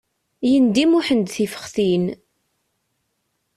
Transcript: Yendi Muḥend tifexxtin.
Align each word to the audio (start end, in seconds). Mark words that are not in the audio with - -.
Yendi 0.51 0.85
Muḥend 0.91 1.27
tifexxtin. 1.35 2.05